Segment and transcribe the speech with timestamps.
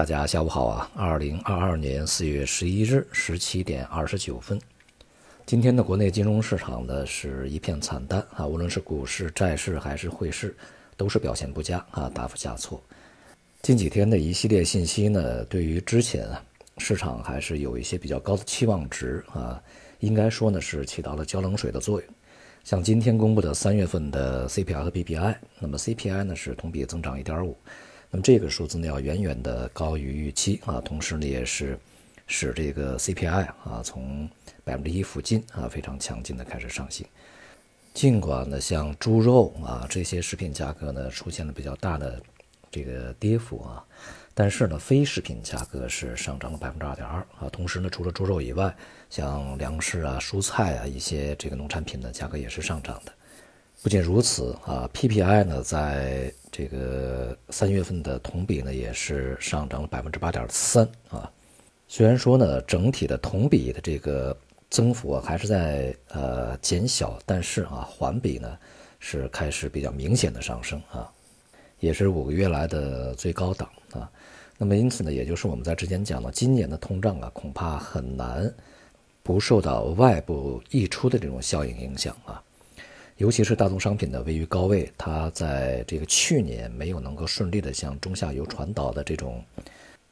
[0.00, 0.90] 大家下午好啊！
[0.96, 4.58] 二零二二年四月十一日十七点二十九分，
[5.44, 10.56] 今天的国内金融市场呢是一片惨淡啊，无论是股市、债市还是汇市，
[10.96, 12.82] 都是表现不佳啊，大幅下挫。
[13.60, 16.42] 近几天的一系列信息呢，对于之前啊
[16.78, 19.62] 市场还是有一些比较高的期望值啊，
[19.98, 22.10] 应该说呢是起到了浇冷水的作用。
[22.64, 27.54] 像今天公布的三月份的 CPI 和 PPI，那么 CPI 呢是同比增长一点五。
[28.10, 31.78] 那么这个数字呢要远远的高于预期啊，同时呢也是
[32.26, 34.28] 使这个 CPI 啊从
[34.64, 37.06] 百分之一附近啊非常强劲的开始上行。
[37.94, 42.20] 尽管呢像猪肉啊这些食品价格呢出现了比较大的
[42.70, 43.84] 这个跌幅啊，
[44.34, 47.48] 但是呢非食品价格是上涨了百分之二点二啊。
[47.50, 48.74] 同时呢除了猪肉以外，
[49.08, 53.12] 像粮食啊、蔬菜啊一些这个农产品的价格也是上涨的。
[53.82, 61.32] 不仅如此啊，PPI 呢，在这个三月份的同比呢，也是上涨了百分之八点三啊。
[61.88, 64.36] 虽然说呢，整体的同比的这个
[64.68, 68.54] 增幅还是在呃减小，但是啊，环比呢
[68.98, 71.10] 是开始比较明显的上升啊，
[71.78, 74.10] 也是五个月来的最高档啊。
[74.58, 78.52] 那么因此呢，也就是我们在之前讲到，今年的通胀啊，恐怕很难
[79.22, 82.42] 不受到外部溢出的这种效应影响啊。
[83.20, 89.44] 尤其是大宗商品呢位于高位，它在这个去年没有能够顺利的向中下游传导的这种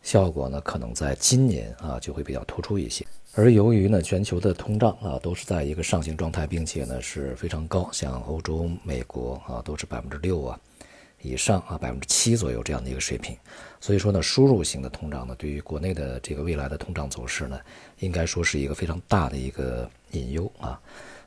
[0.03, 3.07] 效果呢，可能在今年啊就会比较突出一些。
[3.33, 10.61] 而由于呢全球的通胀啊都是在一个上行状态，并且呢是非常高，像欧洲、美国啊都是百分之六啊
[11.23, 13.35] 以上啊百分之七左右这样的一个水平。
[13.81, 17.59] 所以说呢，输入型的通胀呢对于国内的这个未来的通胀走势呢，
[18.01, 20.79] 应该说是一个非常大的一个隐忧啊。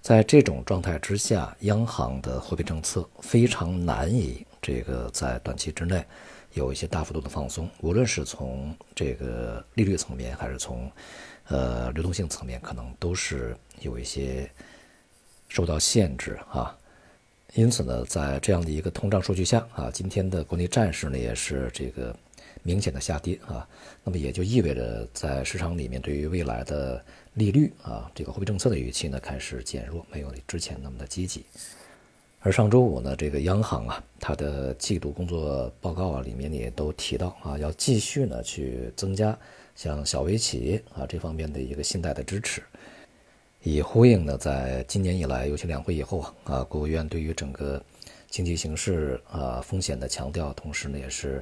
[0.02, 6.04] 在这种状态之下，央行的货币政策非常难以这个在短期之内
[6.54, 10.92] 有一些大幅度的放松，无论是从这个利率层面，还是从
[11.50, 14.50] 呃流动性层面，可能都是有一些
[15.48, 16.76] 受到限制啊。
[17.54, 22.16] 因此呢，在这样的一个通胀数据下啊，今天的国内债市呢也是这个
[22.64, 23.68] 明显的下跌啊。
[24.04, 27.04] 那么也就意味着在市场里面对于未来的。
[27.36, 31.46] 利率啊，这个货币政策的预期呢开始减弱，没有之前那么的积极。
[32.42, 39.40] 而上周五呢，这个央行啊，它的季度工作报告啊里面也都提到啊，要继续呢去增加
[39.78, 42.62] 像小微企业啊这方面的一个信贷的支持，
[43.64, 47.82] 以呼应呢在今年以来，尤其两会以后，啊国务院对于整个
[48.30, 51.42] 经济形势啊风险的强调，同时呢也是。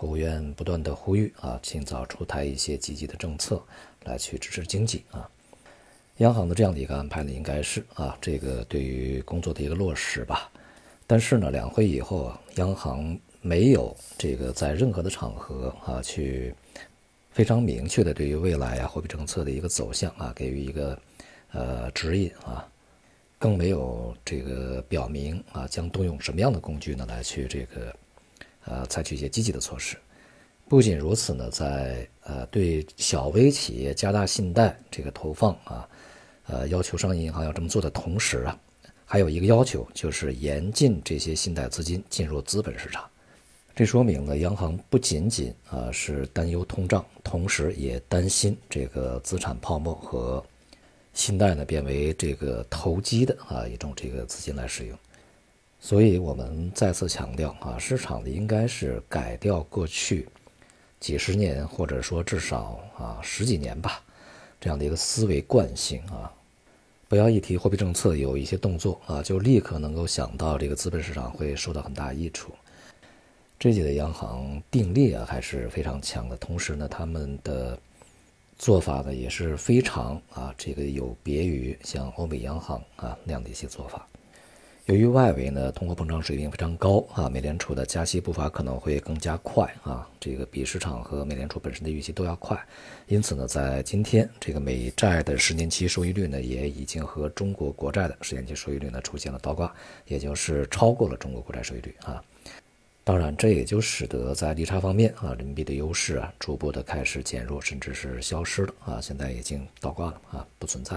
[0.00, 3.62] 国务院不断的呼吁啊，尽早出台一些积极的政策
[4.04, 5.28] 来去支持经济啊。
[6.16, 10.50] 央行的这样的一个安排呢，应该是啊，这个对于工作的一个落实吧。
[11.06, 16.54] 但是呢，两会以后啊，央行没有这个在任何的场合啊，去
[17.30, 20.98] 非常明确的对于未来啊货币政策的一个走向啊，给予一个
[21.52, 22.66] 呃指引啊，
[23.38, 27.94] 更没有这个表明啊，将动用什么样的工具呢，来去这个。
[28.70, 29.96] 呃，采取一些积极的措施。
[30.68, 35.88] 不仅如此呢，在呃对小微企业加大信贷这个投放啊，
[36.46, 38.56] 呃要求商业银行要这么做的同时啊，
[39.04, 43.04] 还有一个要求就是严禁这些信贷资金进入资本市场。
[43.74, 50.44] 这说明呢，央行不仅仅啊是担忧通胀，同时也担心这个资产泡沫和
[51.14, 54.96] 信贷呢变为这个投机的啊一种这个资金来使用。
[55.80, 60.28] 所以我们再次强调啊，市场的应该是改掉过去
[61.00, 64.02] 几十年或者说至少啊十几年吧
[64.60, 66.30] 这样的一个思维惯性啊，
[67.08, 72.52] 不要一提货币政策有一些动作啊，就立刻能够想到这个资本市场会受到很大益处。
[73.58, 77.78] 这几个央行定力啊还是非常强的，同时呢，他们的
[78.58, 84.06] 做法呢也是非常啊这个有别于像欧美央行啊那样的一些做法。
[84.86, 92.58] 由于外围呢通货膨胀水平非常高啊，美联储的加息步伐可能会更加快啊，这个比市场和美联储本身的预期都要快，
[93.06, 99.72] 因此呢，在今天这个美债的十年期收益率呢也已经和中国国债的十年期收益率呢出现了倒挂，
[100.06, 102.22] 也就是超过了中国国债收益率啊。
[103.04, 110.96] 当然，这也就使得在利差方面啊，人民币的优势啊逐步的开始减弱，甚至是消失了啊，现在已经倒挂了啊，不存在。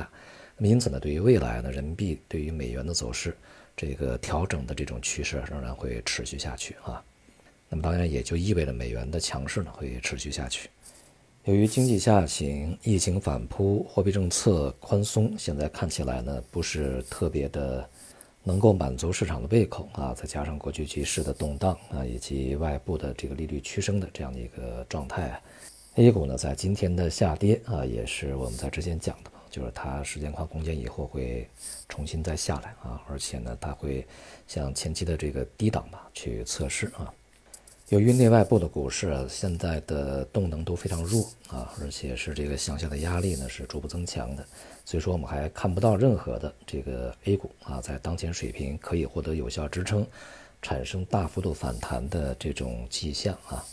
[0.57, 3.36] 那么因此呢，对于未来呢，人民币对于美元的走势。
[3.75, 7.03] 这个调整的这种趋势仍然会持续下去啊，
[7.69, 10.69] 那么当然也就意味着美元的强势呢会持续下去。
[11.45, 17.89] 由于经济下行、疫情反扑、货币政策宽松，现在看起来呢不是特别的
[18.43, 25.41] 能够满足市场的胃口啊，再加上过去局势的动荡啊，以及外部的这个利率趋升的这样的一个状态啊
[25.95, 31.47] ，A 股呢在今天的下跌啊，也是我们在之前讲的，就是它时间跨空间以后会
[31.88, 34.03] 重新再下来啊，而且呢它会
[34.47, 37.13] 向前期的这个低档吧去测试啊。
[37.89, 44.44] 由于内外部的股市啊，现在的动能都非常弱啊，而且是这个向下的压力呢是逐步增强的，
[44.85, 50.03] 所以说我们还看不到任何的这个 A 股啊在当前水平可以获得有效支撑，
[50.63, 53.63] 产生大幅度反弹的这种迹象啊。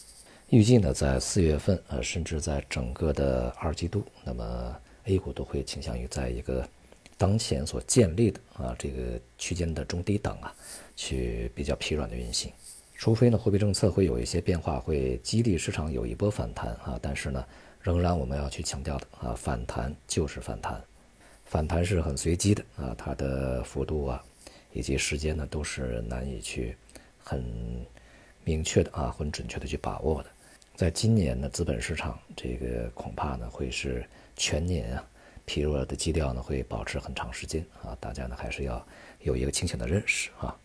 [0.51, 6.69] 预计呢在四月份呃，甚至在整个的二季度，那么 A 股都会倾向于在一个
[7.17, 10.55] 当前所建立的啊这个区间的中低档啊，
[10.97, 12.53] 去比较疲软的运行。
[12.97, 16.99] 除非呢，货币政策会有一些变化，会激励市场有一波反弹啊。
[17.01, 17.45] 但是呢，
[17.81, 20.83] 仍然我们要去强调的啊，反弹就是反弹，
[21.47, 24.23] 反弹是很随机的啊，它的幅度啊，
[24.73, 26.77] 以及时间呢，都是难以去
[27.25, 27.43] 很
[28.45, 30.29] 明确的啊，很准确的去把握的。
[30.77, 34.05] 在今年呢，资本市场这个恐怕呢，会是
[34.41, 35.05] 全年啊
[35.45, 37.95] 疲弱的基调呢，会保持很长时间啊。
[38.01, 38.87] 大家呢，还是要
[39.21, 40.57] 有一个清醒的认识啊。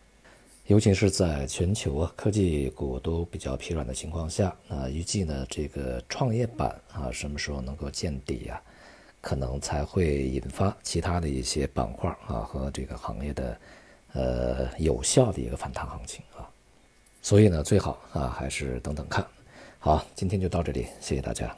[0.68, 8.62] 尤其是在全球啊科技股都比较疲软的情况下，那预计呢这个创业板啊什么时候能够见底啊，
[9.19, 13.60] 可能才会引发其他的一些板块啊和这个行业的
[14.13, 16.48] 呃有效的一个反弹行情啊，
[17.22, 19.27] 所以呢最好啊还是等等看。
[19.80, 21.54] 好，今天就到这里，谢谢大家。